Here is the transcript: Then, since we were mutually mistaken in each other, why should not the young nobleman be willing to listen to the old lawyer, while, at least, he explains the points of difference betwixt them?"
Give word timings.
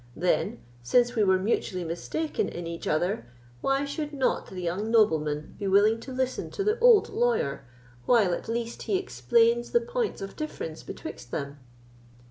Then, 0.15 0.63
since 0.81 1.13
we 1.15 1.23
were 1.23 1.37
mutually 1.37 1.83
mistaken 1.83 2.49
in 2.49 2.65
each 2.65 2.87
other, 2.87 3.27
why 3.61 3.85
should 3.85 4.13
not 4.13 4.47
the 4.47 4.59
young 4.63 4.89
nobleman 4.89 5.55
be 5.59 5.67
willing 5.67 5.99
to 5.99 6.11
listen 6.11 6.49
to 6.53 6.63
the 6.63 6.79
old 6.79 7.09
lawyer, 7.09 7.65
while, 8.07 8.33
at 8.33 8.47
least, 8.49 8.81
he 8.89 8.97
explains 8.97 9.69
the 9.73 9.81
points 9.81 10.19
of 10.19 10.35
difference 10.35 10.81
betwixt 10.81 11.29
them?" 11.29 11.59